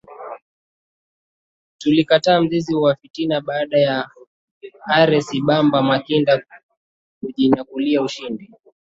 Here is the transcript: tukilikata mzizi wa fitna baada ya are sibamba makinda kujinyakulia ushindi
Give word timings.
tukilikata 1.77 2.41
mzizi 2.41 2.75
wa 2.75 2.95
fitna 2.95 3.41
baada 3.41 3.79
ya 3.79 4.09
are 4.87 5.21
sibamba 5.21 5.81
makinda 5.81 6.43
kujinyakulia 7.19 8.01
ushindi 8.01 8.51